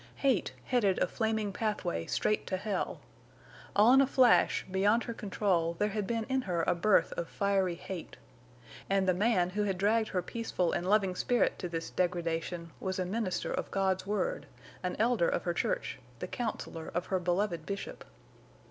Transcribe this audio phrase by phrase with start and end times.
[0.15, 3.01] Hate headed a flaming pathway straight to hell.
[3.75, 7.29] All in a flash, beyond her control there had been in her a birth of
[7.29, 8.17] fiery hate.
[8.89, 12.97] And the man who had dragged her peaceful and loving spirit to this degradation was
[12.97, 14.47] a minister of God's word,
[14.81, 18.03] an Elder of her church, the counselor of her beloved Bishop.